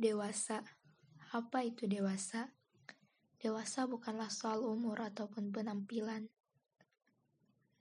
[0.00, 0.64] Dewasa.
[1.36, 2.56] Apa itu dewasa?
[3.36, 6.24] Dewasa bukanlah soal umur ataupun penampilan.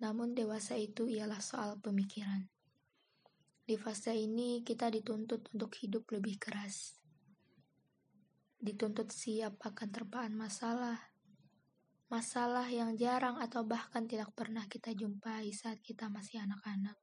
[0.04, 2.44] Namun dewasa itu ialah soal pemikiran.
[3.64, 7.00] Di fase ini kita dituntut untuk hidup lebih keras.
[8.60, 11.00] Dituntut siap akan terpaan masalah.
[12.12, 17.00] Masalah yang jarang atau bahkan tidak pernah kita jumpai saat kita masih anak-anak.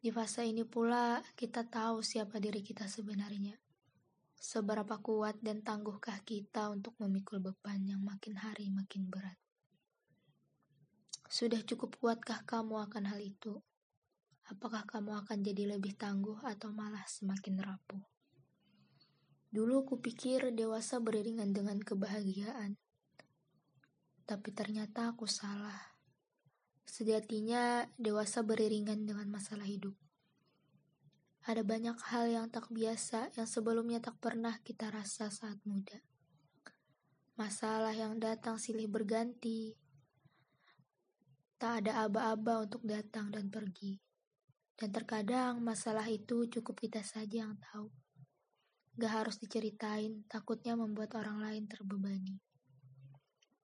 [0.00, 3.52] Di fase ini pula kita tahu siapa diri kita sebenarnya.
[4.32, 9.36] Seberapa kuat dan tangguhkah kita untuk memikul beban yang makin hari makin berat?
[11.28, 13.60] Sudah cukup kuatkah kamu akan hal itu?
[14.48, 18.00] Apakah kamu akan jadi lebih tangguh atau malah semakin rapuh?
[19.52, 22.80] Dulu kupikir dewasa beriringan dengan kebahagiaan.
[24.24, 25.99] Tapi ternyata aku salah.
[26.90, 29.94] Sejatinya dewasa beriringan dengan masalah hidup.
[31.46, 36.02] Ada banyak hal yang tak biasa yang sebelumnya tak pernah kita rasa saat muda.
[37.38, 39.78] Masalah yang datang silih berganti.
[41.62, 43.94] Tak ada aba-aba untuk datang dan pergi.
[44.74, 47.86] Dan terkadang masalah itu cukup kita saja yang tahu.
[48.98, 52.49] Gak harus diceritain, takutnya membuat orang lain terbebani.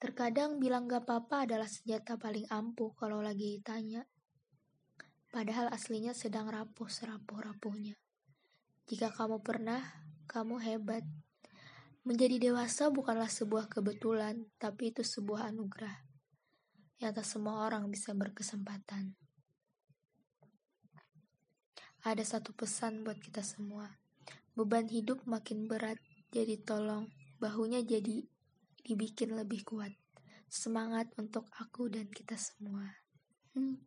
[0.07, 4.07] Terkadang bilang gak apa-apa adalah senjata paling ampuh kalau lagi ditanya
[5.35, 7.99] padahal aslinya sedang rapuh serapuh-rapuhnya.
[8.87, 9.83] Jika kamu pernah,
[10.31, 11.03] kamu hebat.
[12.07, 15.99] Menjadi dewasa bukanlah sebuah kebetulan, tapi itu sebuah anugerah
[17.03, 19.11] yang tak semua orang bisa berkesempatan.
[22.07, 23.91] Ada satu pesan buat kita semua.
[24.55, 25.99] Beban hidup makin berat,
[26.31, 27.11] jadi tolong
[27.43, 28.23] bahunya jadi
[28.87, 29.91] dibikin lebih kuat.
[30.47, 32.87] Semangat untuk aku dan kita semua.
[33.59, 33.83] Hmm.